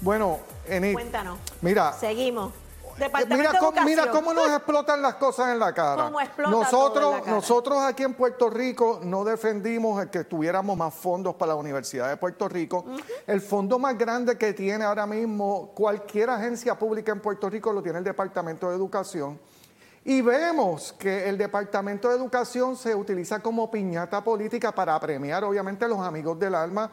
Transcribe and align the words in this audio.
Bueno, 0.00 0.38
Enid. 0.66 0.94
Cuéntanos. 0.94 1.38
Mira. 1.60 1.92
Seguimos. 1.92 2.52
Mira 3.28 3.58
cómo, 3.58 3.84
mira 3.84 4.10
cómo, 4.10 4.34
nos 4.34 4.50
explotan 4.50 5.00
las 5.00 5.14
cosas 5.14 5.50
en 5.50 5.58
la 5.58 5.72
cara. 5.72 6.10
¿Cómo 6.36 6.50
nosotros, 6.50 7.14
la 7.14 7.20
cara? 7.20 7.32
nosotros 7.32 7.78
aquí 7.82 8.02
en 8.02 8.12
Puerto 8.12 8.50
Rico 8.50 9.00
no 9.02 9.24
defendimos 9.24 10.02
el 10.02 10.10
que 10.10 10.24
tuviéramos 10.24 10.76
más 10.76 10.92
fondos 10.92 11.34
para 11.34 11.50
la 11.50 11.56
Universidad 11.56 12.10
de 12.10 12.18
Puerto 12.18 12.46
Rico. 12.48 12.84
El 13.26 13.40
fondo 13.40 13.78
más 13.78 13.96
grande 13.96 14.36
que 14.36 14.52
tiene 14.52 14.84
ahora 14.84 15.06
mismo 15.06 15.72
cualquier 15.74 16.28
agencia 16.28 16.78
pública 16.78 17.12
en 17.12 17.20
Puerto 17.20 17.48
Rico 17.48 17.72
lo 17.72 17.82
tiene 17.82 17.98
el 17.98 18.04
Departamento 18.04 18.68
de 18.68 18.76
Educación. 18.76 19.38
Y 20.04 20.22
vemos 20.22 20.94
que 20.98 21.28
el 21.28 21.36
Departamento 21.36 22.08
de 22.08 22.16
Educación 22.16 22.76
se 22.76 22.94
utiliza 22.94 23.40
como 23.40 23.70
piñata 23.70 24.22
política 24.24 24.72
para 24.72 24.98
premiar, 24.98 25.44
obviamente, 25.44 25.84
a 25.84 25.88
los 25.88 26.00
amigos 26.00 26.38
del 26.38 26.54
alma, 26.54 26.90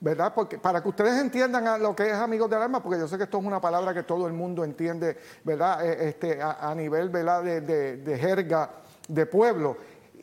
¿verdad? 0.00 0.32
Porque 0.34 0.58
para 0.58 0.82
que 0.82 0.88
ustedes 0.88 1.20
entiendan 1.20 1.66
a 1.66 1.78
lo 1.78 1.94
que 1.94 2.10
es 2.10 2.14
amigos 2.14 2.50
del 2.50 2.62
alma, 2.62 2.82
porque 2.82 2.98
yo 2.98 3.08
sé 3.08 3.16
que 3.16 3.24
esto 3.24 3.38
es 3.38 3.44
una 3.44 3.60
palabra 3.60 3.94
que 3.94 4.02
todo 4.02 4.26
el 4.26 4.32
mundo 4.32 4.64
entiende, 4.64 5.16
¿verdad? 5.44 5.84
Eh, 5.86 6.08
Este, 6.08 6.40
a, 6.42 6.74
nivel, 6.74 7.08
¿verdad? 7.08 7.42
De 7.42 8.18
jerga 8.18 8.70
de 9.08 9.26
pueblo. 9.26 9.76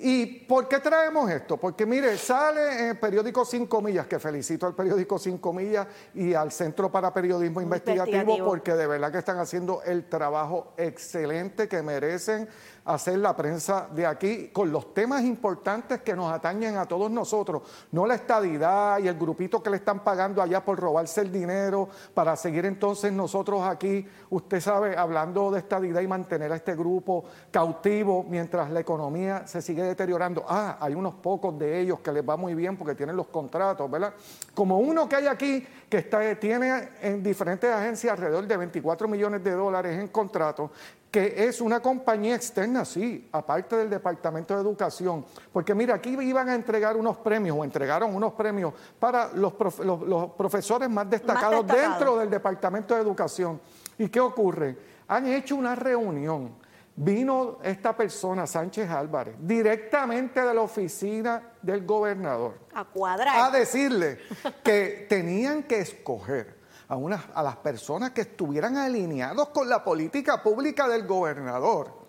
¿Y 0.03 0.25
por 0.25 0.67
qué 0.67 0.79
traemos 0.79 1.29
esto? 1.29 1.57
Porque 1.57 1.85
mire, 1.85 2.17
sale 2.17 2.79
en 2.79 2.87
el 2.89 2.99
periódico 2.99 3.45
Cinco 3.45 3.81
Millas, 3.81 4.07
que 4.07 4.17
felicito 4.17 4.65
al 4.65 4.73
periódico 4.73 5.19
Cinco 5.19 5.53
Millas 5.53 5.85
y 6.15 6.33
al 6.33 6.51
Centro 6.51 6.91
para 6.91 7.13
Periodismo 7.13 7.61
Investigativo, 7.61 8.17
Investigativo. 8.17 8.47
porque 8.47 8.73
de 8.73 8.87
verdad 8.87 9.11
que 9.11 9.19
están 9.19 9.37
haciendo 9.37 9.83
el 9.83 10.09
trabajo 10.09 10.73
excelente 10.77 11.67
que 11.67 11.83
merecen 11.83 12.49
hacer 12.85 13.19
la 13.19 13.35
prensa 13.35 13.87
de 13.93 14.05
aquí 14.07 14.47
con 14.47 14.71
los 14.71 14.93
temas 14.93 15.21
importantes 15.23 16.01
que 16.01 16.15
nos 16.15 16.31
atañen 16.31 16.77
a 16.77 16.87
todos 16.87 17.11
nosotros, 17.11 17.61
no 17.91 18.07
la 18.07 18.15
estadidad 18.15 18.97
y 18.99 19.07
el 19.07 19.17
grupito 19.17 19.61
que 19.61 19.69
le 19.69 19.77
están 19.77 20.03
pagando 20.03 20.41
allá 20.41 20.65
por 20.65 20.79
robarse 20.79 21.21
el 21.21 21.31
dinero 21.31 21.89
para 22.13 22.35
seguir 22.35 22.65
entonces 22.65 23.13
nosotros 23.13 23.61
aquí, 23.63 24.07
usted 24.31 24.59
sabe, 24.59 24.97
hablando 24.97 25.51
de 25.51 25.59
estadidad 25.59 26.01
y 26.01 26.07
mantener 26.07 26.51
a 26.51 26.55
este 26.55 26.75
grupo 26.75 27.25
cautivo 27.51 28.25
mientras 28.27 28.71
la 28.71 28.79
economía 28.79 29.45
se 29.45 29.61
sigue 29.61 29.90
deteriorando. 29.91 30.43
Ah, 30.47 30.77
hay 30.79 30.93
unos 30.95 31.13
pocos 31.15 31.57
de 31.59 31.79
ellos 31.79 31.99
que 31.99 32.11
les 32.11 32.27
va 32.27 32.35
muy 32.37 32.55
bien 32.55 32.77
porque 32.77 32.95
tienen 32.95 33.15
los 33.15 33.27
contratos, 33.27 33.89
¿verdad? 33.89 34.13
Como 34.53 34.79
uno 34.79 35.07
que 35.07 35.15
hay 35.17 35.27
aquí 35.27 35.65
que 35.89 35.97
está, 35.99 36.35
tiene 36.39 36.89
en 37.01 37.21
diferentes 37.21 37.69
agencias 37.71 38.13
alrededor 38.13 38.47
de 38.47 38.57
24 38.57 39.07
millones 39.07 39.43
de 39.43 39.51
dólares 39.51 39.99
en 39.99 40.07
contratos, 40.07 40.71
que 41.11 41.45
es 41.45 41.59
una 41.59 41.81
compañía 41.81 42.35
externa, 42.35 42.85
sí, 42.85 43.27
aparte 43.33 43.75
del 43.75 43.89
Departamento 43.89 44.55
de 44.55 44.61
Educación. 44.61 45.25
Porque 45.51 45.75
mira, 45.75 45.95
aquí 45.95 46.11
iban 46.21 46.47
a 46.47 46.55
entregar 46.55 46.95
unos 46.95 47.17
premios, 47.17 47.57
o 47.57 47.63
entregaron 47.65 48.15
unos 48.15 48.31
premios 48.33 48.73
para 48.97 49.27
los, 49.33 49.53
profe- 49.53 49.83
los- 49.83 50.01
los 50.03 50.31
profesores 50.31 50.89
más 50.89 51.09
destacados, 51.09 51.65
destacados. 51.67 51.97
dentro 51.99 52.17
del 52.17 52.29
Departamento 52.29 52.95
de 52.95 53.01
Educación. 53.01 53.59
¿Y 53.97 54.07
qué 54.07 54.21
ocurre? 54.21 54.77
Han 55.09 55.27
hecho 55.27 55.57
una 55.57 55.75
reunión. 55.75 56.60
Vino 56.95 57.59
esta 57.63 57.95
persona, 57.95 58.45
Sánchez 58.45 58.89
Álvarez, 58.89 59.35
directamente 59.39 60.41
de 60.41 60.53
la 60.53 60.61
oficina 60.61 61.53
del 61.61 61.85
gobernador 61.85 62.59
A 62.73 62.83
cuadrar. 62.83 63.39
a 63.39 63.49
decirle 63.49 64.19
que 64.63 65.07
tenían 65.09 65.63
que 65.63 65.79
escoger 65.79 66.59
a, 66.89 66.97
unas, 66.97 67.23
a 67.33 67.41
las 67.41 67.55
personas 67.55 68.11
que 68.11 68.21
estuvieran 68.21 68.75
alineados 68.75 69.49
con 69.49 69.69
la 69.69 69.83
política 69.83 70.43
pública 70.43 70.87
del 70.89 71.07
gobernador. 71.07 72.01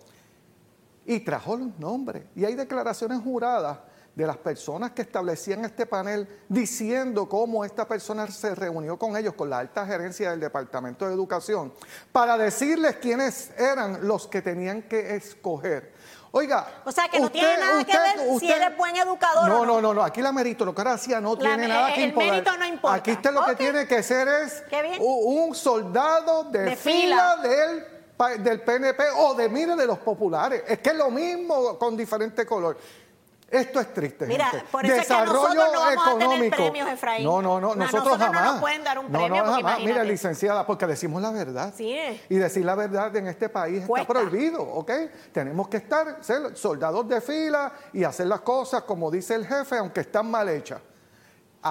Y 1.05 1.21
trajo 1.21 1.57
los 1.57 1.79
nombres. 1.79 2.25
Y 2.35 2.45
hay 2.45 2.55
declaraciones 2.55 3.19
juradas 3.21 3.79
de 4.15 4.27
las 4.27 4.37
personas 4.37 4.91
que 4.91 5.01
establecían 5.01 5.65
este 5.65 5.85
panel 5.87 6.27
diciendo 6.47 7.27
cómo 7.27 7.65
esta 7.65 7.87
persona 7.87 8.27
se 8.29 8.53
reunió 8.53 8.97
con 8.99 9.17
ellos, 9.17 9.33
con 9.33 9.49
la 9.49 9.57
alta 9.59 9.85
gerencia 9.87 10.29
del 10.29 10.39
Departamento 10.39 11.07
de 11.07 11.13
Educación, 11.13 11.73
para 12.11 12.37
decirles 12.37 12.97
quiénes 12.97 13.51
eran 13.57 14.07
los 14.07 14.27
que 14.27 14.41
tenían 14.43 14.83
que 14.83 15.15
escoger. 15.15 15.93
Oiga, 16.35 16.81
O 16.85 16.91
sea, 16.91 17.07
que 17.09 17.19
no 17.19 17.25
usted- 17.27 17.39
tiene 17.39 17.57
nada 17.59 17.83
que 17.83 17.91
usted- 17.91 18.27
ver 18.29 18.39
si 18.39 18.51
eres 18.51 18.75
buen 18.77 18.95
educador 18.95 19.47
No, 19.49 19.61
o 19.61 19.65
no, 19.65 19.73
no. 19.75 19.81
no, 19.81 19.93
no, 19.95 20.03
aquí 20.03 20.21
la 20.21 20.31
meritocracia 20.31 21.19
no 21.21 21.33
La 21.35 21.39
tiene 21.41 21.67
nada 21.67 21.93
que 21.93 22.03
el 22.03 22.09
imponer. 22.09 22.31
mérito 22.33 22.57
no 22.57 22.65
importa. 22.65 22.95
Aquí 22.97 23.11
usted 23.13 23.31
lo 23.31 23.45
que 23.45 23.55
tiene 23.55 23.87
que 23.87 24.01
ser 24.03 24.27
es 24.27 24.63
un 24.99 25.53
soldado 25.55 26.45
de, 26.45 26.59
De 26.63 26.75
fila, 26.75 27.37
fila. 27.41 27.85
del, 28.27 28.43
del 28.43 28.61
PNP 28.61 29.03
o 29.17 29.33
de, 29.35 29.47
mire, 29.49 29.75
de 29.75 29.85
los 29.85 29.99
populares. 29.99 30.63
Es 30.67 30.79
que 30.79 30.89
es 30.89 30.95
lo 30.95 31.09
mismo 31.11 31.77
con 31.77 31.95
diferente 31.97 32.45
color. 32.47 32.77
Esto 33.53 33.79
es 33.79 33.93
triste. 33.93 34.25
Mira, 34.25 34.45
gente. 34.47 34.65
por 34.71 34.83
eso 34.85 34.93
es 34.95 35.01
que 35.07 35.13
Desarrollo 35.13 35.33
nosotros 35.33 35.55
no 35.73 35.79
vamos 35.79 36.07
a 36.07 36.09
tener 36.11 36.23
económico. 36.23 36.55
premios, 36.57 36.89
Efraín. 36.89 37.23
No, 37.23 37.41
no, 37.41 37.61
no, 37.61 37.67
No, 37.69 37.75
nosotros, 37.75 38.03
nosotros 38.05 38.19
no 38.19 38.25
jamás. 38.33 38.51
nos 38.53 38.61
pueden 38.61 38.83
dar 38.83 38.99
un 38.99 39.11
No, 39.11 39.19
premio, 39.19 39.43
no, 39.43 39.51
porque 39.51 39.63
jamás. 39.63 39.79
Mira, 39.85 40.03
licenciada, 40.03 40.65
porque 40.65 40.87
decimos 40.87 41.21
la 41.21 41.31
verdad. 41.31 41.73
Sí. 41.75 41.95
Y 42.29 42.35
decir 42.35 42.65
la 42.65 42.75
verdad 42.75 43.15
en 43.15 43.27
este 43.27 43.49
país 43.49 43.85
Cuesta. 43.85 44.11
está 44.11 44.13
prohibido, 44.27 44.61
¿ok? 44.61 44.91
Tenemos 45.31 45.67
que 45.67 45.77
estar, 45.77 46.17
ser 46.21 46.57
soldados 46.57 47.07
de 47.07 47.21
fila 47.21 47.71
y 47.93 48.03
hacer 48.03 48.27
las 48.27 48.41
cosas 48.41 48.83
como 48.83 49.11
dice 49.11 49.35
el 49.35 49.45
jefe, 49.45 49.77
aunque 49.77 50.01
están 50.01 50.29
mal 50.29 50.49
hechas. 50.49 50.81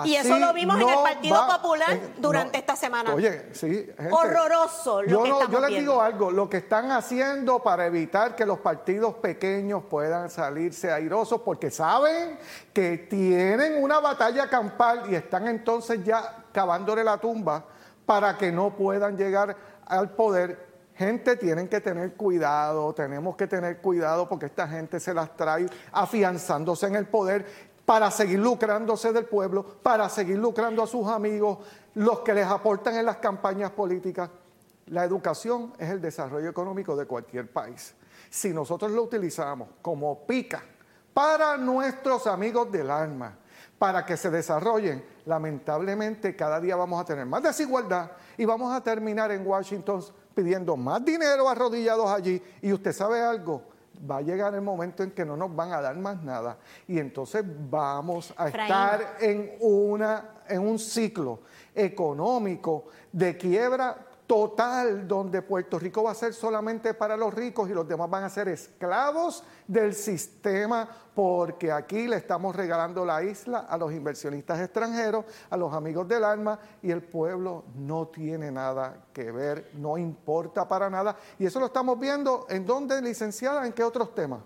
Y 0.04 0.14
eso 0.16 0.38
lo 0.38 0.52
vimos 0.52 0.80
en 0.80 0.88
el 0.88 0.94
Partido 1.02 1.36
va- 1.36 1.56
Popular 1.58 1.92
eh, 1.92 2.14
durante 2.18 2.58
esta 2.58 2.74
semana. 2.76 3.12
Oye, 3.14 3.50
sí. 3.52 3.68
gente, 3.68 4.08
Horroroso 4.10 5.02
lo 5.02 5.08
yo 5.08 5.22
que 5.22 5.28
no- 5.28 5.34
estamos 5.34 5.52
Yo 5.52 5.60
les 5.60 5.68
viendo. 5.70 5.90
digo 5.92 6.02
algo, 6.02 6.30
lo 6.30 6.48
que 6.48 6.56
están 6.58 6.90
haciendo 6.92 7.62
para 7.62 7.86
evitar 7.86 8.34
que 8.34 8.46
los 8.46 8.58
partidos 8.60 9.14
pequeños 9.16 9.82
puedan 9.90 10.30
salirse 10.30 10.90
airosos, 10.90 11.42
porque 11.42 11.70
saben 11.70 12.38
que 12.72 12.98
tienen 12.98 13.82
una 13.82 14.00
batalla 14.00 14.48
campal 14.48 15.04
y 15.10 15.14
están 15.14 15.46
entonces 15.46 16.02
ya 16.04 16.44
cavándole 16.52 17.04
la 17.04 17.18
tumba 17.18 17.64
para 18.06 18.36
que 18.38 18.50
no 18.50 18.74
puedan 18.76 19.16
llegar 19.16 19.56
al 19.86 20.10
poder. 20.10 20.72
Gente, 20.94 21.36
tienen 21.36 21.68
que 21.68 21.80
tener 21.80 22.14
cuidado, 22.14 22.92
tenemos 22.94 23.34
que 23.34 23.46
tener 23.46 23.78
cuidado 23.78 24.28
porque 24.28 24.46
esta 24.46 24.68
gente 24.68 25.00
se 25.00 25.14
las 25.14 25.34
trae 25.36 25.66
afianzándose 25.90 26.86
en 26.86 26.96
el 26.96 27.06
poder 27.06 27.71
para 27.84 28.10
seguir 28.10 28.38
lucrándose 28.38 29.12
del 29.12 29.26
pueblo, 29.26 29.64
para 29.82 30.08
seguir 30.08 30.38
lucrando 30.38 30.82
a 30.82 30.86
sus 30.86 31.06
amigos, 31.08 31.58
los 31.94 32.20
que 32.20 32.34
les 32.34 32.46
aportan 32.46 32.96
en 32.96 33.06
las 33.06 33.16
campañas 33.16 33.70
políticas. 33.72 34.30
La 34.86 35.04
educación 35.04 35.72
es 35.78 35.90
el 35.90 36.00
desarrollo 36.00 36.48
económico 36.48 36.96
de 36.96 37.06
cualquier 37.06 37.50
país. 37.50 37.94
Si 38.30 38.52
nosotros 38.52 38.90
lo 38.92 39.02
utilizamos 39.02 39.68
como 39.80 40.26
pica 40.26 40.62
para 41.12 41.56
nuestros 41.56 42.26
amigos 42.26 42.70
del 42.70 42.90
alma, 42.90 43.36
para 43.78 44.06
que 44.06 44.16
se 44.16 44.30
desarrollen, 44.30 45.04
lamentablemente 45.26 46.36
cada 46.36 46.60
día 46.60 46.76
vamos 46.76 47.00
a 47.00 47.04
tener 47.04 47.26
más 47.26 47.42
desigualdad 47.42 48.12
y 48.36 48.44
vamos 48.44 48.72
a 48.72 48.80
terminar 48.80 49.32
en 49.32 49.46
Washington 49.46 50.02
pidiendo 50.34 50.76
más 50.76 51.04
dinero 51.04 51.48
arrodillados 51.48 52.08
allí. 52.08 52.40
Y 52.62 52.72
usted 52.72 52.92
sabe 52.92 53.20
algo, 53.20 53.62
va 54.08 54.18
a 54.18 54.22
llegar 54.22 54.54
el 54.54 54.62
momento 54.62 55.02
en 55.02 55.10
que 55.12 55.24
no 55.24 55.36
nos 55.36 55.54
van 55.54 55.72
a 55.72 55.80
dar 55.80 55.96
más 55.96 56.22
nada. 56.22 56.58
Y 56.86 56.98
entonces 56.98 57.44
vamos 57.70 58.32
a 58.36 58.48
estar 58.48 59.16
en, 59.20 59.52
una, 59.60 60.42
en 60.48 60.60
un 60.60 60.78
ciclo 60.78 61.40
económico 61.74 62.86
de 63.12 63.36
quiebra 63.36 64.11
total 64.32 65.06
donde 65.06 65.42
Puerto 65.42 65.78
Rico 65.78 66.04
va 66.04 66.12
a 66.12 66.14
ser 66.14 66.32
solamente 66.32 66.94
para 66.94 67.18
los 67.18 67.34
ricos 67.34 67.68
y 67.68 67.74
los 67.74 67.86
demás 67.86 68.08
van 68.08 68.24
a 68.24 68.30
ser 68.30 68.48
esclavos 68.48 69.44
del 69.68 69.92
sistema 69.92 70.88
porque 71.14 71.70
aquí 71.70 72.08
le 72.08 72.16
estamos 72.16 72.56
regalando 72.56 73.04
la 73.04 73.22
isla 73.22 73.66
a 73.68 73.76
los 73.76 73.92
inversionistas 73.92 74.58
extranjeros, 74.58 75.26
a 75.50 75.56
los 75.58 75.74
amigos 75.74 76.08
del 76.08 76.24
alma 76.24 76.58
y 76.80 76.90
el 76.90 77.02
pueblo 77.02 77.64
no 77.74 78.08
tiene 78.08 78.50
nada 78.50 79.04
que 79.12 79.30
ver, 79.30 79.72
no 79.74 79.98
importa 79.98 80.66
para 80.66 80.88
nada 80.88 81.14
y 81.38 81.44
eso 81.44 81.60
lo 81.60 81.66
estamos 81.66 82.00
viendo 82.00 82.46
en 82.48 82.64
dónde 82.64 83.02
licenciada, 83.02 83.66
en 83.66 83.74
qué 83.74 83.84
otros 83.84 84.14
temas. 84.14 84.40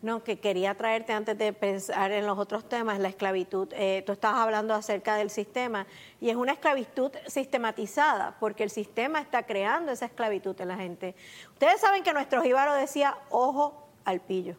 No, 0.00 0.22
que 0.22 0.38
quería 0.38 0.76
traerte 0.76 1.12
antes 1.12 1.36
de 1.36 1.52
pensar 1.52 2.12
en 2.12 2.24
los 2.24 2.38
otros 2.38 2.68
temas, 2.68 3.00
la 3.00 3.08
esclavitud. 3.08 3.68
Eh, 3.72 4.04
tú 4.06 4.12
estabas 4.12 4.40
hablando 4.40 4.72
acerca 4.72 5.16
del 5.16 5.28
sistema 5.28 5.88
y 6.20 6.30
es 6.30 6.36
una 6.36 6.52
esclavitud 6.52 7.10
sistematizada 7.26 8.36
porque 8.38 8.62
el 8.62 8.70
sistema 8.70 9.20
está 9.20 9.44
creando 9.44 9.90
esa 9.90 10.06
esclavitud 10.06 10.58
en 10.60 10.68
la 10.68 10.76
gente. 10.76 11.16
Ustedes 11.52 11.80
saben 11.80 12.04
que 12.04 12.12
nuestro 12.12 12.42
jíbaro 12.42 12.74
decía 12.74 13.18
ojo 13.30 13.88
al 14.04 14.20
pillo. 14.20 14.54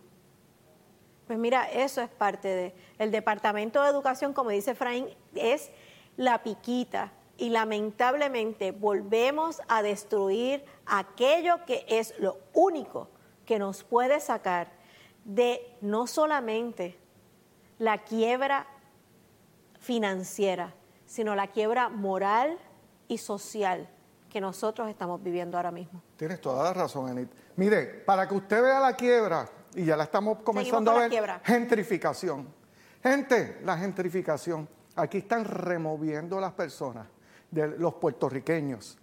Pues 1.25 1.39
mira, 1.39 1.69
eso 1.71 2.01
es 2.01 2.09
parte 2.09 2.47
de 2.49 2.75
el 2.97 3.11
Departamento 3.11 3.81
de 3.81 3.89
Educación, 3.89 4.33
como 4.33 4.49
dice 4.49 4.71
Efraín, 4.71 5.07
es 5.35 5.71
la 6.17 6.43
piquita 6.43 7.13
y 7.37 7.49
lamentablemente 7.49 8.71
volvemos 8.71 9.61
a 9.69 9.81
destruir 9.83 10.65
aquello 10.85 11.63
que 11.65 11.85
es 11.87 12.13
lo 12.19 12.39
único 12.53 13.07
que 13.45 13.57
nos 13.57 13.85
puede 13.85 14.19
sacar 14.19 14.78
de 15.25 15.77
no 15.81 16.07
solamente 16.07 16.97
la 17.77 17.99
quiebra 17.99 18.67
financiera, 19.79 20.73
sino 21.05 21.35
la 21.35 21.47
quiebra 21.47 21.89
moral 21.89 22.57
y 23.07 23.17
social 23.17 23.89
que 24.29 24.39
nosotros 24.39 24.89
estamos 24.89 25.21
viviendo 25.23 25.57
ahora 25.57 25.71
mismo. 25.71 26.01
Tienes 26.15 26.39
toda 26.39 26.63
la 26.63 26.73
razón, 26.73 27.09
Enid. 27.09 27.27
Mire, 27.55 27.85
para 27.85 28.27
que 28.27 28.35
usted 28.35 28.61
vea 28.61 28.79
la 28.79 28.95
quiebra, 28.95 29.49
y 29.73 29.85
ya 29.85 29.97
la 29.97 30.03
estamos 30.03 30.39
comenzando 30.43 30.91
a 30.91 30.93
la 30.95 30.99
ver, 31.01 31.09
quiebra. 31.09 31.41
gentrificación. 31.43 32.47
Gente, 33.01 33.59
la 33.63 33.77
gentrificación. 33.77 34.67
Aquí 34.95 35.19
están 35.19 35.45
removiendo 35.45 36.39
las 36.39 36.53
personas 36.53 37.07
de 37.49 37.67
los 37.67 37.95
puertorriqueños. 37.95 38.97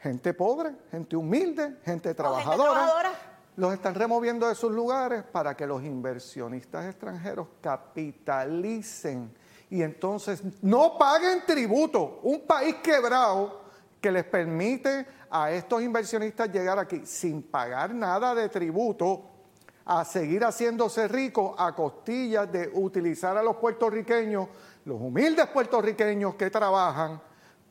Gente 0.00 0.34
pobre, 0.34 0.72
gente 0.90 1.16
humilde, 1.16 1.78
gente 1.84 1.84
gente 1.84 2.14
trabajadora. 2.14 3.10
Los 3.58 3.74
están 3.74 3.96
removiendo 3.96 4.46
de 4.46 4.54
sus 4.54 4.70
lugares 4.70 5.24
para 5.24 5.56
que 5.56 5.66
los 5.66 5.82
inversionistas 5.82 6.86
extranjeros 6.86 7.48
capitalicen 7.60 9.34
y 9.68 9.82
entonces 9.82 10.44
no 10.62 10.96
paguen 10.96 11.42
tributo. 11.44 12.20
Un 12.22 12.46
país 12.46 12.76
quebrado 12.76 13.62
que 14.00 14.12
les 14.12 14.22
permite 14.22 15.04
a 15.28 15.50
estos 15.50 15.82
inversionistas 15.82 16.52
llegar 16.52 16.78
aquí 16.78 17.04
sin 17.04 17.42
pagar 17.42 17.92
nada 17.92 18.32
de 18.32 18.48
tributo 18.48 19.24
a 19.84 20.04
seguir 20.04 20.44
haciéndose 20.44 21.08
ricos 21.08 21.56
a 21.58 21.74
costillas 21.74 22.52
de 22.52 22.70
utilizar 22.72 23.36
a 23.36 23.42
los 23.42 23.56
puertorriqueños, 23.56 24.46
los 24.84 25.00
humildes 25.00 25.48
puertorriqueños 25.48 26.36
que 26.36 26.48
trabajan 26.48 27.20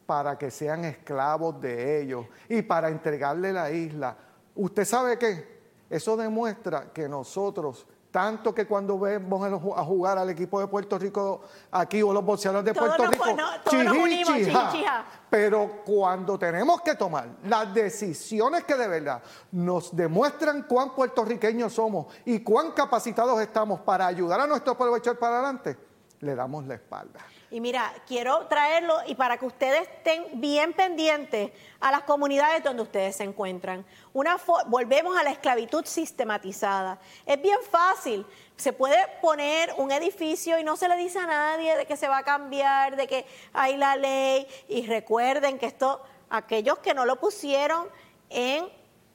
para 0.06 0.38
que 0.38 0.51
sean 0.51 0.84
esclavos 0.84 1.62
de 1.62 2.01
ellos 2.01 2.25
y 2.50 2.62
para 2.62 2.89
entregarle 2.89 3.54
la 3.54 3.72
isla. 3.72 4.18
¿Usted 4.54 4.84
sabe 4.84 5.18
qué? 5.18 5.56
Eso 5.89 6.18
demuestra 6.18 6.92
que 6.92 7.07
nosotros, 7.07 7.86
tanto 8.12 8.54
que 8.54 8.68
cuando 8.68 9.00
vemos 9.00 9.42
a 9.75 9.84
jugar 9.84 10.18
al 10.18 10.30
equipo 10.30 10.60
de 10.60 10.68
Puerto 10.68 10.98
Rico 11.00 11.42
aquí 11.72 12.01
o 12.01 12.12
los 12.12 12.25
boxeadores 12.25 12.66
de 12.66 12.74
Puerto 12.74 13.06
Rico, 13.06 13.25
no, 13.34 13.45
chijí, 13.69 13.98
unimos, 13.98 14.36
chijá. 14.72 15.06
pero 15.30 15.84
cuando 15.86 16.38
tenemos 16.38 16.81
que 16.81 16.95
tomar 16.95 17.28
las 17.44 17.74
decisiones 17.74 18.66
que 18.66 18.75
de 18.75 18.88
verdad 18.88 19.22
nos 19.51 19.95
demuestran 19.95 20.63
cuán 20.63 20.94
puertorriqueños 20.94 21.74
somos 21.74 22.07
y 22.25 22.42
cuán 22.42 22.72
capacitados 22.72 23.39
estamos 23.39 23.80
para 23.81 24.07
ayudar 24.07 24.42
a 24.42 24.48
nuestro 24.48 24.75
pueblo 24.78 24.95
a 24.95 24.98
echar 24.98 25.18
para 25.18 25.39
adelante, 25.39 25.78
le 26.19 26.36
damos 26.36 26.66
la 26.66 26.75
espalda. 26.75 27.19
Y 27.50 27.62
mira, 27.62 27.94
quiero 28.06 28.46
traerlo 28.48 28.98
y 29.08 29.16
para 29.16 29.38
que 29.38 29.46
ustedes 29.46 29.84
estén 29.84 30.26
bien 30.34 30.74
pendientes 30.74 31.52
a 31.80 31.92
las 31.92 32.04
comunidades 32.04 32.62
donde 32.62 32.84
ustedes 32.84 33.16
se 33.16 33.24
encuentran. 33.24 33.86
Una 34.12 34.38
volvemos 34.66 35.18
a 35.18 35.24
la 35.24 35.32
esclavitud 35.32 35.86
sistematizada. 35.86 37.00
Es 37.26 37.42
bien 37.42 37.60
fácil. 37.72 38.26
Se 38.58 38.74
puede 38.74 38.98
poner 39.22 39.74
un 39.78 39.94
edificio 39.94 40.60
y 40.60 40.66
no 40.66 40.76
se 40.76 40.90
le 40.90 40.98
dice 40.98 41.20
a 41.20 41.26
nadie 41.26 41.78
de 41.78 41.86
que 41.86 41.96
se 41.96 42.10
va 42.10 42.18
a 42.18 42.24
cambiar, 42.24 42.98
de 42.98 43.08
que 43.08 43.26
hay 43.54 43.78
la 43.78 43.96
ley. 43.96 44.46
Y 44.68 44.86
recuerden 44.86 45.58
que 45.58 45.68
esto, 45.68 46.02
aquellos 46.30 46.80
que 46.80 46.94
no 46.94 47.06
lo 47.06 47.16
pusieron 47.16 47.88
en 48.30 48.68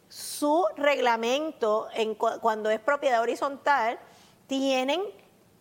su 0.08 0.66
reglamento 0.76 1.88
en 1.92 2.14
cu- 2.14 2.40
cuando 2.40 2.70
es 2.70 2.80
propiedad 2.80 3.20
horizontal, 3.20 3.98
tienen 4.46 5.02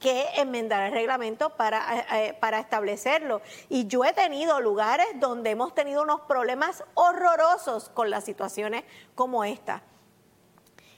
que 0.02 0.26
enmendar 0.36 0.88
el 0.88 0.92
reglamento 0.92 1.52
para, 1.52 2.00
eh, 2.00 2.06
eh, 2.12 2.34
para 2.34 2.60
establecerlo. 2.60 3.42
Y 3.70 3.86
yo 3.86 4.04
he 4.04 4.14
tenido 4.14 4.60
lugares 4.60 5.06
donde 5.16 5.52
hemos 5.52 5.74
tenido 5.76 6.02
unos 6.02 6.22
problemas 6.22 6.84
horrorosos 6.96 7.90
con 7.90 8.10
las 8.10 8.26
situaciones 8.26 8.84
como 9.16 9.44
esta. 9.44 9.84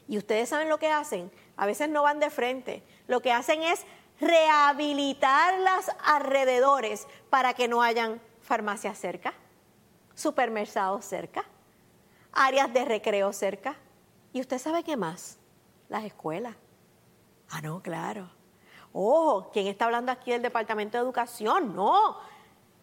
Y 0.07 0.17
ustedes 0.17 0.49
saben 0.49 0.69
lo 0.69 0.79
que 0.79 0.89
hacen. 0.89 1.31
A 1.57 1.65
veces 1.65 1.89
no 1.89 2.01
van 2.01 2.19
de 2.19 2.29
frente. 2.29 2.81
Lo 3.07 3.21
que 3.21 3.33
hacen 3.33 3.61
es 3.61 3.85
rehabilitar 4.19 5.59
las 5.59 5.91
alrededores 6.05 7.05
para 7.29 7.53
que 7.53 7.67
no 7.67 7.81
hayan 7.81 8.21
farmacias 8.41 8.97
cerca, 8.97 9.33
supermercados 10.15 11.03
cerca, 11.03 11.43
áreas 12.31 12.71
de 12.73 12.85
recreo 12.85 13.33
cerca. 13.33 13.75
¿Y 14.31 14.39
usted 14.39 14.59
sabe 14.59 14.83
qué 14.83 14.95
más? 14.95 15.37
Las 15.89 16.05
escuelas. 16.05 16.55
Ah, 17.49 17.61
no, 17.61 17.81
claro. 17.81 18.42
Ojo, 18.93 19.49
¿quién 19.51 19.67
está 19.67 19.85
hablando 19.85 20.11
aquí 20.11 20.31
del 20.31 20.43
Departamento 20.43 20.97
de 20.97 21.03
Educación? 21.03 21.75
No, 21.75 22.17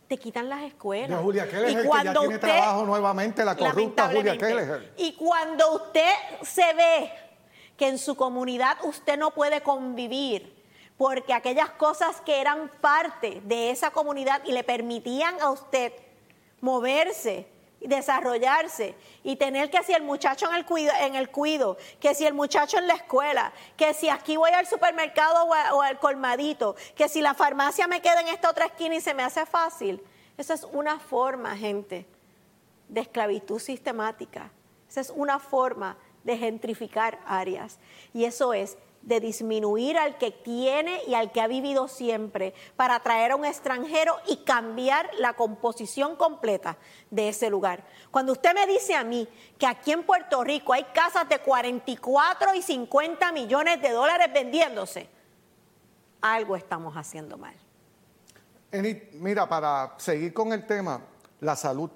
te 0.09 0.17
quitan 0.17 0.49
las 0.49 0.62
escuelas. 0.62 1.09
De 1.09 1.25
Julia 1.25 1.49
Kelleher, 1.49 1.71
Y 1.71 1.75
que 1.77 1.83
ya 1.83 1.89
cuando 1.89 2.21
tiene 2.21 2.39
trabajo 2.39 2.85
nuevamente, 2.85 3.45
la 3.45 3.57
corrupta 3.57 4.09
Julia 4.09 4.35
Lamentablemente. 4.35 4.47
Kelleher. 4.47 4.95
Y 4.99 5.15
cuando 5.15 5.77
usted 5.77 6.11
se 6.43 6.73
ve 6.75 7.12
que 7.77 7.89
en 7.89 7.99
su 7.99 8.17
comunidad 8.17 8.77
usted 8.83 9.17
no 9.17 9.31
puede 9.31 9.62
convivir, 9.62 10.61
porque 10.99 11.33
aquellas 11.33 11.71
cosas 11.71 12.21
que 12.21 12.41
eran 12.41 12.71
parte 12.81 13.41
de 13.45 13.71
esa 13.71 13.91
comunidad 13.91 14.43
y 14.45 14.53
le 14.53 14.65
permitían 14.65 15.41
a 15.41 15.51
usted 15.51 15.93
moverse, 16.61 17.47
desarrollarse 17.81 18.94
y 19.23 19.37
tener 19.37 19.71
que 19.71 19.82
si 19.82 19.93
el 19.93 20.03
muchacho 20.03 20.49
en 20.49 20.55
el 20.55 20.65
cuido, 20.67 20.93
en 21.00 21.15
el 21.15 21.31
cuido, 21.31 21.79
que 21.99 22.15
si 22.15 22.27
el 22.27 22.35
muchacho 22.35 22.79
en 22.79 22.87
la 22.87 22.94
escuela, 22.94 23.53
que 23.77 23.94
si 23.94 24.09
aquí 24.09 24.37
voy 24.37 24.50
al 24.50 24.67
supermercado 24.67 25.44
o, 25.44 25.77
o 25.77 25.82
al 25.82 25.99
colmadito, 25.99 26.77
que 26.94 27.09
si 27.09 27.21
la 27.21 27.35
farmacia 27.35 27.87
me 27.87 28.03
queda 28.03 28.21
en 28.21 28.29
esta 28.29 28.50
otra 28.50 28.67
esquina 28.67 28.97
y 28.97 29.00
se 29.00 29.15
me 29.15 29.23
hace 29.23 29.47
fácil. 29.47 30.03
Esa 30.37 30.55
es 30.55 30.65
una 30.65 30.99
forma, 30.99 31.56
gente, 31.56 32.06
de 32.88 33.00
esclavitud 33.00 33.59
sistemática. 33.59 34.50
Esa 34.88 35.00
es 35.00 35.11
una 35.11 35.38
forma 35.38 35.97
de 36.25 36.37
gentrificar 36.37 37.19
áreas. 37.27 37.79
Y 38.12 38.25
eso 38.25 38.53
es 38.53 38.77
de 39.02 39.19
disminuir 39.20 39.97
al 39.99 40.19
que 40.19 40.31
tiene 40.31 41.00
y 41.06 41.14
al 41.14 41.32
que 41.32 41.41
ha 41.41 41.47
vivido 41.47 41.88
siempre 41.88 42.52
para 42.76 43.00
traer 43.00 43.32
a 43.32 43.37
un 43.37 43.44
extranjero 43.44 44.14
y 44.26 44.37
cambiar 44.44 45.11
la 45.19 45.32
composición 45.32 46.17
completa 46.17 46.76
de 47.11 47.31
ese 47.31 47.49
lugar. 47.50 47.85
Cuando 48.11 48.32
usted 48.32 48.55
me 48.55 48.67
dice 48.67 48.94
a 48.94 49.02
mí 49.05 49.26
que 49.58 49.67
aquí 49.67 49.93
en 49.93 50.02
Puerto 50.05 50.44
Rico 50.44 50.73
hay 50.75 50.85
casas 50.94 51.29
de 51.29 51.38
44 51.38 52.55
y 52.55 52.62
50 52.62 53.32
millones 53.32 53.81
de 53.81 53.91
dólares 53.91 54.29
vendiéndose, 54.32 55.08
algo 56.20 56.55
estamos 56.56 56.94
haciendo 56.96 57.38
mal. 57.38 57.55
Eni, 58.73 59.00
mira, 59.14 59.49
para 59.49 59.94
seguir 59.96 60.32
con 60.32 60.53
el 60.53 60.67
tema, 60.67 61.00
la 61.41 61.56
salud. 61.56 61.91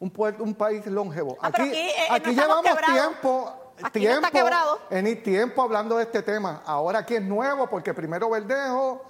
Un, 0.00 0.12
puer- 0.12 0.40
un 0.40 0.54
país 0.54 0.84
longevo. 0.86 1.36
Ah, 1.40 1.50
pero 1.50 1.64
aquí, 1.64 1.76
eh, 1.78 1.92
aquí 2.10 2.30
estamos 2.30 2.34
llevamos 2.34 2.64
quebrados. 2.64 2.94
tiempo, 3.10 3.65
Aquí 3.82 4.00
no 4.00 4.06
tiempo, 4.06 4.26
está 4.26 4.30
quebrado. 4.30 4.78
Tiempo 5.22 5.62
hablando 5.62 5.96
de 5.96 6.04
este 6.04 6.22
tema. 6.22 6.62
Ahora 6.64 7.00
aquí 7.00 7.16
es 7.16 7.22
nuevo 7.22 7.68
porque 7.68 7.92
primero 7.94 8.30
Verdejo, 8.30 9.04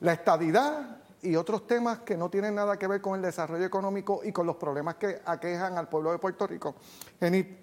la 0.00 0.12
estadidad 0.12 0.98
y 1.22 1.36
otros 1.36 1.66
temas 1.66 2.00
que 2.00 2.16
no 2.16 2.28
tienen 2.28 2.54
nada 2.54 2.78
que 2.78 2.86
ver 2.86 3.00
con 3.00 3.16
el 3.16 3.22
desarrollo 3.22 3.64
económico 3.64 4.20
y 4.22 4.32
con 4.32 4.46
los 4.46 4.56
problemas 4.56 4.96
que 4.96 5.20
aquejan 5.24 5.78
al 5.78 5.88
pueblo 5.88 6.12
de 6.12 6.18
Puerto 6.18 6.46
Rico. 6.46 6.74
Eni, 7.20 7.58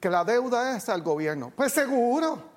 que 0.00 0.10
la 0.10 0.24
deuda 0.24 0.76
es 0.76 0.88
al 0.88 1.02
gobierno. 1.02 1.52
Pues 1.54 1.72
seguro. 1.72 2.53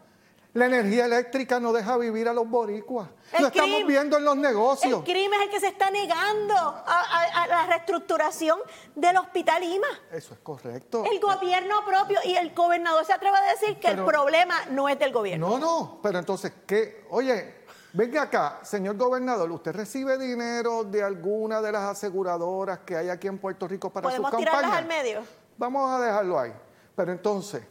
La 0.54 0.66
energía 0.66 1.06
eléctrica 1.06 1.60
no 1.60 1.72
deja 1.72 1.98
vivir 1.98 2.28
a 2.28 2.34
los 2.34 2.50
boricuas. 2.50 3.10
El 3.34 3.42
Lo 3.44 3.48
estamos 3.50 3.86
viendo 3.86 4.18
en 4.18 4.24
los 4.24 4.36
negocios. 4.38 5.00
El 5.00 5.04
crimen 5.04 5.40
es 5.42 5.46
el 5.48 5.52
que 5.52 5.60
se 5.60 5.68
está 5.68 5.92
negando 5.92 6.56
a, 6.56 6.84
a- 6.86 7.44
a 7.44 7.48
la 7.48 7.66
reestructuración 7.68 8.58
del 8.96 9.18
hospital 9.18 9.64
IMA. 9.64 9.88
Eso 10.12 10.34
es 10.34 10.40
correcto. 10.40 11.04
El 11.12 11.20
gobierno 11.20 11.86
propio 11.86 12.20
y 12.26 12.36
el 12.38 12.56
gobernador 12.56 13.06
se 13.06 13.14
atreve 13.14 13.38
a 13.38 13.52
decir 13.52 13.76
que 13.80 13.90
Pero- 13.90 14.02
el 14.02 14.08
problema 14.08 14.56
no 14.72 14.90
es 14.90 14.98
del 14.98 15.12
gobierno. 15.14 15.50
No, 15.50 15.60
no, 15.60 16.00
pero 16.02 16.18
entonces, 16.18 16.52
¿qué? 16.66 17.06
Oye, 17.12 17.64
venga 17.94 18.24
acá, 18.24 18.60
señor 18.64 18.98
gobernador, 18.98 19.52
¿usted 19.52 19.76
recibe 19.76 20.18
dinero 20.18 20.84
de 20.86 21.04
alguna 21.04 21.62
de 21.62 21.72
las 21.72 21.84
aseguradoras 21.84 22.80
que 22.80 22.96
hay 22.98 23.10
aquí 23.10 23.28
en 23.28 23.38
Puerto 23.38 23.68
Rico 23.68 23.92
para 23.92 24.10
sus 24.10 24.14
¿Podemos 24.20 24.32
campañas? 24.32 24.54
tirarlas 24.60 24.78
al 24.80 24.88
medio? 24.88 25.22
Vamos 25.58 25.92
a 25.92 26.04
dejarlo 26.04 26.40
ahí. 26.40 26.54
Pero 26.96 27.12
entonces, 27.12 27.62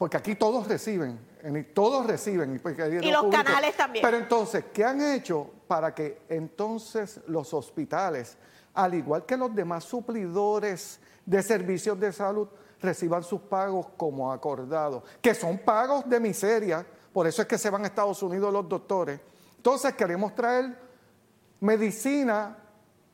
porque 0.00 0.16
aquí 0.16 0.34
todos 0.34 0.66
reciben, 0.66 1.20
en- 1.42 1.74
todos 1.74 2.06
reciben. 2.06 2.54
Y 2.54 2.58
dinero 2.58 3.10
los 3.12 3.20
público. 3.24 3.44
canales 3.44 3.76
también. 3.76 4.02
Pero 4.02 4.16
entonces, 4.16 4.64
¿qué 4.72 4.82
han 4.82 4.98
hecho 5.02 5.50
para 5.68 5.94
que 5.94 6.22
entonces 6.30 7.20
los 7.26 7.52
hospitales, 7.52 8.38
al 8.72 8.94
igual 8.94 9.26
que 9.26 9.36
los 9.36 9.54
demás 9.54 9.84
suplidores 9.84 11.00
de 11.26 11.42
servicios 11.42 12.00
de 12.00 12.14
salud, 12.14 12.48
reciban 12.80 13.22
sus 13.22 13.42
pagos 13.42 13.88
como 13.98 14.32
acordado? 14.32 15.04
Que 15.20 15.34
son 15.34 15.58
pagos 15.58 16.08
de 16.08 16.18
miseria, 16.18 16.86
por 17.12 17.26
eso 17.26 17.42
es 17.42 17.48
que 17.48 17.58
se 17.58 17.68
van 17.68 17.84
a 17.84 17.88
Estados 17.88 18.22
Unidos 18.22 18.50
los 18.50 18.66
doctores. 18.66 19.20
Entonces, 19.58 19.92
queremos 19.92 20.34
traer 20.34 20.78
medicina 21.60 22.56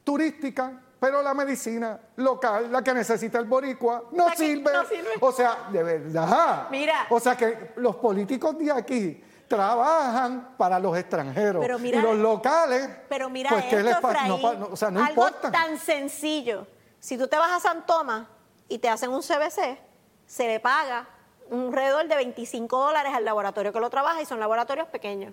turística, 0.05 0.81
pero 1.07 1.23
la 1.23 1.35
medicina 1.35 2.01
local, 2.17 2.73
la 2.73 2.83
que 2.83 2.93
necesita 2.93 3.39
el 3.39 3.45
boricua, 3.45 4.03
no 4.11 4.29
sirve. 4.31 4.73
no 4.73 4.85
sirve. 4.85 5.11
O 5.21 5.31
sea, 5.31 5.69
de 5.71 5.81
verdad. 5.85 6.67
Mira. 6.69 7.07
O 7.11 7.21
sea 7.21 7.37
que 7.37 7.75
los 7.77 7.95
políticos 7.95 8.59
de 8.59 8.73
aquí 8.73 9.23
trabajan 9.47 10.57
para 10.57 10.81
los 10.81 10.99
extranjeros. 10.99 11.63
Pero 11.63 11.79
mira- 11.79 12.01
y 12.01 12.03
los 12.03 12.17
locales. 12.17 12.91
Pero 13.09 13.31
mira 13.31 13.51
pues, 13.51 13.67
¿qué 13.67 13.77
esto, 13.77 13.89
les 13.89 13.97
pasa? 14.01 14.27
No 14.27 14.37
no, 14.55 14.67
o 14.73 14.77
sea, 14.77 14.91
no 14.91 14.99
algo 14.99 15.29
importa. 15.29 15.53
tan 15.53 15.79
sencillo. 15.79 16.67
Si 16.99 17.17
tú 17.17 17.29
te 17.29 17.37
vas 17.39 17.53
a 17.53 17.61
San 17.61 17.87
Tomás 17.87 18.27
y 18.69 18.79
te 18.79 18.89
hacen 18.89 19.11
un 19.11 19.23
CBC, 19.23 19.79
se 20.27 20.49
le 20.49 20.59
paga 20.59 21.07
un 21.51 21.67
alrededor 21.69 22.09
de 22.09 22.17
25 22.17 22.77
dólares 22.85 23.13
al 23.15 23.25
laboratorio 23.25 23.73
que 23.73 23.79
lo 23.79 23.91
trabaja 23.91 24.21
y 24.21 24.27
son 24.27 24.41
laboratorios 24.41 24.89
pequeños. 24.89 25.33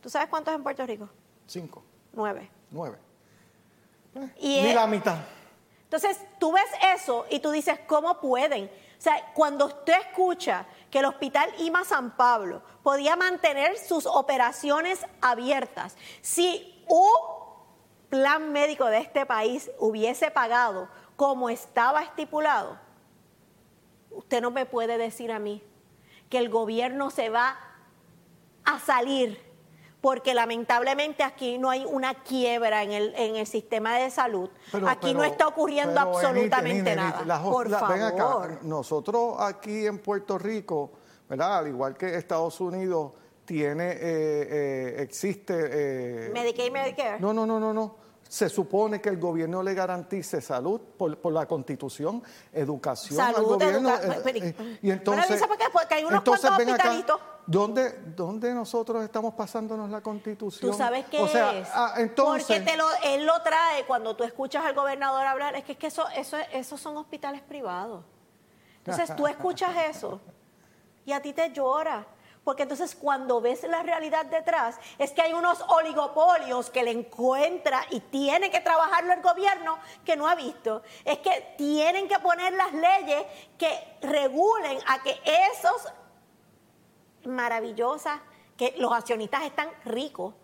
¿Tú 0.00 0.08
sabes 0.08 0.30
cuántos 0.30 0.54
en 0.54 0.62
Puerto 0.62 0.86
Rico? 0.86 1.06
Cinco, 1.46 1.84
Nueve. 2.14 2.50
nueve. 2.70 2.96
Y 4.38 4.60
Ni 4.62 4.68
es- 4.68 4.74
la 4.74 4.86
mitad. 4.86 5.16
Entonces, 5.84 6.20
tú 6.38 6.52
ves 6.52 6.64
eso 6.94 7.26
y 7.30 7.40
tú 7.40 7.50
dices, 7.50 7.78
¿cómo 7.86 8.18
pueden? 8.20 8.64
O 8.66 9.00
sea, 9.02 9.32
cuando 9.34 9.66
usted 9.66 9.94
escucha 10.08 10.64
que 10.90 11.00
el 11.00 11.04
Hospital 11.06 11.50
IMA 11.58 11.84
San 11.84 12.16
Pablo 12.16 12.62
podía 12.82 13.14
mantener 13.16 13.76
sus 13.76 14.06
operaciones 14.06 15.04
abiertas, 15.20 15.96
si 16.22 16.82
un 16.88 17.10
plan 18.08 18.52
médico 18.52 18.86
de 18.86 18.98
este 18.98 19.26
país 19.26 19.70
hubiese 19.78 20.30
pagado 20.30 20.88
como 21.16 21.50
estaba 21.50 22.02
estipulado, 22.02 22.78
usted 24.10 24.40
no 24.40 24.50
me 24.50 24.66
puede 24.66 24.98
decir 24.98 25.32
a 25.32 25.38
mí 25.38 25.62
que 26.30 26.38
el 26.38 26.48
gobierno 26.48 27.10
se 27.10 27.28
va 27.28 27.58
a 28.64 28.78
salir 28.78 29.40
porque 30.02 30.34
lamentablemente 30.34 31.22
aquí 31.22 31.58
no 31.58 31.70
hay 31.70 31.86
una 31.86 32.12
quiebra 32.22 32.82
en 32.82 32.90
el, 32.90 33.14
en 33.14 33.36
el 33.36 33.46
sistema 33.46 33.96
de 33.96 34.10
salud. 34.10 34.50
aquí 34.86 35.14
no 35.14 35.22
está 35.22 35.46
ocurriendo 35.46 35.98
absolutamente 35.98 36.94
nada. 36.96 37.40
Por 37.42 37.70
favor. 37.70 38.58
nosotros 38.64 39.36
aquí 39.38 39.86
en 39.86 40.00
Puerto 40.00 40.36
Rico, 40.36 40.90
¿verdad? 41.28 41.58
Al 41.58 41.68
igual 41.68 41.96
que 41.96 42.16
Estados 42.16 42.60
Unidos, 42.60 43.12
tiene, 43.44 43.92
eh, 43.92 43.98
eh, 44.00 44.96
existe... 44.98 45.54
Eh, 45.56 46.30
Medicaid 46.32 46.72
Medicare. 46.72 47.20
No, 47.20 47.32
no, 47.32 47.46
no, 47.46 47.60
no, 47.60 47.72
no. 47.72 47.96
Se 48.28 48.48
supone 48.48 49.00
que 49.00 49.08
el 49.08 49.18
gobierno 49.18 49.62
le 49.62 49.74
garantice 49.74 50.40
salud 50.40 50.80
por, 50.96 51.18
por 51.18 51.32
la 51.32 51.46
constitución, 51.46 52.22
educación 52.52 53.18
salud, 53.18 53.36
al 53.36 53.44
gobierno. 53.44 53.90
y 54.80 54.90
entonces, 54.90 55.42
porque 55.72 55.94
hay 55.96 56.04
unos 56.04 56.22
cuantos 56.22 56.50
hospitalitos. 56.50 57.20
¿Dónde, 57.52 57.90
¿Dónde 58.16 58.54
nosotros 58.54 59.04
estamos 59.04 59.34
pasándonos 59.34 59.90
la 59.90 60.00
constitución? 60.00 60.70
¿Tú 60.70 60.76
sabes 60.76 61.04
qué 61.10 61.22
es? 61.22 61.68
Ah, 61.74 61.96
entonces, 61.98 62.46
Porque 62.46 62.60
te 62.62 62.78
lo, 62.78 62.86
él 63.04 63.26
lo 63.26 63.42
trae 63.42 63.84
cuando 63.84 64.16
tú 64.16 64.24
escuchas 64.24 64.64
al 64.64 64.74
gobernador 64.74 65.26
hablar, 65.26 65.54
es 65.54 65.64
que, 65.64 65.72
es 65.72 65.78
que 65.78 65.88
eso, 65.88 66.08
eso, 66.16 66.38
esos 66.50 66.80
son 66.80 66.96
hospitales 66.96 67.42
privados. 67.42 68.04
Entonces 68.78 69.14
tú 69.14 69.26
escuchas 69.26 69.70
eso 69.90 70.18
y 71.04 71.12
a 71.12 71.20
ti 71.20 71.34
te 71.34 71.52
llora. 71.52 72.06
Porque 72.42 72.62
entonces 72.64 72.96
cuando 72.96 73.40
ves 73.40 73.62
la 73.64 73.82
realidad 73.82 74.26
detrás, 74.26 74.76
es 74.98 75.12
que 75.12 75.22
hay 75.22 75.32
unos 75.32 75.62
oligopolios 75.68 76.70
que 76.70 76.82
le 76.82 76.90
encuentra 76.90 77.82
y 77.90 78.00
tiene 78.00 78.50
que 78.50 78.60
trabajarlo 78.60 79.12
el 79.12 79.22
gobierno 79.22 79.78
que 80.04 80.16
no 80.16 80.26
ha 80.26 80.34
visto. 80.34 80.82
Es 81.04 81.18
que 81.18 81.54
tienen 81.56 82.08
que 82.08 82.18
poner 82.18 82.52
las 82.54 82.72
leyes 82.72 83.26
que 83.56 83.98
regulen 84.00 84.78
a 84.88 85.02
que 85.02 85.20
esos 85.52 85.86
maravillosas, 87.24 88.20
que 88.56 88.74
los 88.78 88.92
accionistas 88.92 89.42
están 89.44 89.68
ricos, 89.84 90.34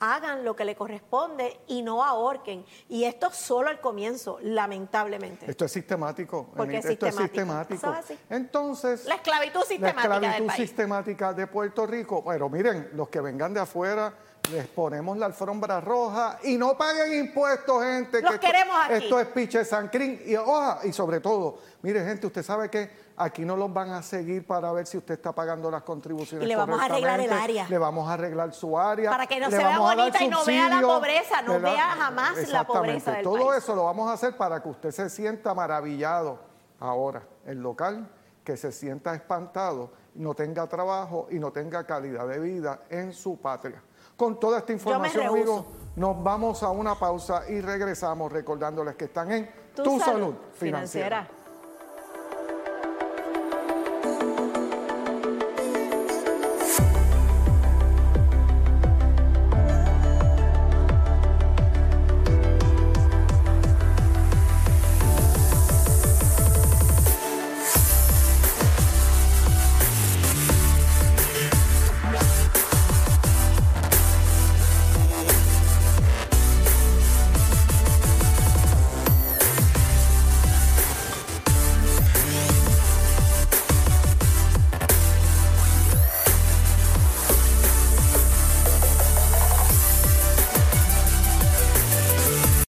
hagan 0.00 0.44
lo 0.44 0.56
que 0.56 0.64
le 0.64 0.74
corresponde 0.74 1.60
y 1.68 1.82
no 1.82 2.02
ahorquen. 2.02 2.64
Y 2.88 3.04
esto 3.04 3.28
es 3.28 3.36
solo 3.36 3.70
el 3.70 3.80
comienzo, 3.80 4.38
lamentablemente. 4.42 5.48
Esto 5.48 5.66
es 5.66 5.72
sistemático. 5.72 6.50
Porque 6.56 6.78
esto 6.78 7.06
es 7.06 7.14
sistemático. 7.14 7.94
Entonces, 8.30 9.04
la 9.04 9.16
esclavitud 9.16 9.60
sistemática, 9.62 10.08
la 10.08 10.16
esclavitud 10.16 10.54
sistemática 10.54 11.34
de 11.34 11.46
Puerto 11.46 11.86
Rico. 11.86 12.22
Bueno, 12.22 12.48
miren, 12.48 12.90
los 12.94 13.08
que 13.08 13.20
vengan 13.20 13.52
de 13.52 13.60
afuera 13.60 14.14
les 14.52 14.66
ponemos 14.66 15.16
la 15.16 15.26
alfombra 15.26 15.80
roja 15.80 16.38
y 16.42 16.56
no 16.56 16.76
paguen 16.76 17.26
impuestos, 17.26 17.82
gente. 17.82 18.20
Los 18.20 18.38
queremos 18.38 18.76
esto, 18.82 18.94
aquí. 18.94 19.04
Esto 19.04 19.20
es 19.20 19.26
piche 19.28 19.64
sancrín 19.64 20.20
y 20.26 20.36
hoja. 20.36 20.80
Y 20.84 20.92
sobre 20.92 21.20
todo, 21.20 21.58
mire, 21.82 22.04
gente, 22.04 22.26
usted 22.26 22.42
sabe 22.42 22.68
que 22.68 22.90
aquí 23.16 23.44
no 23.44 23.56
los 23.56 23.72
van 23.72 23.90
a 23.90 24.02
seguir 24.02 24.46
para 24.46 24.72
ver 24.72 24.86
si 24.86 24.98
usted 24.98 25.14
está 25.14 25.32
pagando 25.32 25.70
las 25.70 25.82
contribuciones. 25.82 26.44
Y 26.44 26.48
le 26.48 26.56
vamos 26.56 26.80
a 26.80 26.84
arreglar 26.86 27.20
el 27.20 27.32
área. 27.32 27.68
Le 27.68 27.78
vamos 27.78 28.08
a 28.08 28.14
arreglar 28.14 28.52
su 28.52 28.78
área. 28.78 29.10
Para 29.10 29.26
que 29.26 29.38
no 29.38 29.50
se 29.50 29.58
vea 29.58 29.78
bonita 29.78 30.24
y 30.24 30.28
no 30.28 30.44
vea 30.44 30.68
la 30.68 30.80
pobreza, 30.80 31.42
no 31.42 31.60
vea 31.60 31.90
jamás 31.98 32.48
la 32.48 32.66
pobreza 32.66 33.12
del 33.12 33.24
Todo 33.24 33.54
eso 33.54 33.74
lo 33.74 33.84
vamos 33.84 34.10
a 34.10 34.14
hacer 34.14 34.36
para 34.36 34.62
que 34.62 34.68
usted 34.68 34.90
se 34.90 35.10
sienta 35.10 35.54
maravillado 35.54 36.38
ahora, 36.80 37.22
el 37.46 37.60
local, 37.60 38.08
que 38.42 38.56
se 38.56 38.72
sienta 38.72 39.14
espantado, 39.14 39.92
no 40.14 40.34
tenga 40.34 40.66
trabajo 40.66 41.28
y 41.30 41.38
no 41.38 41.52
tenga 41.52 41.84
calidad 41.84 42.26
de 42.26 42.40
vida 42.40 42.80
en 42.88 43.12
su 43.12 43.38
patria. 43.38 43.82
Con 44.20 44.38
toda 44.38 44.58
esta 44.58 44.74
información, 44.74 45.28
amigos, 45.28 45.64
nos 45.96 46.22
vamos 46.22 46.62
a 46.62 46.68
una 46.68 46.94
pausa 46.94 47.44
y 47.48 47.62
regresamos 47.62 48.30
recordándoles 48.30 48.94
que 48.94 49.06
están 49.06 49.32
en 49.32 49.50
Tu, 49.74 49.98
salud, 49.98 50.34
financiera. 50.52 51.26